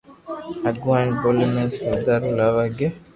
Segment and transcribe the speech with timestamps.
[0.65, 2.87] ھگو ھين ٻولي ۾ سودا رو لاوي ھگي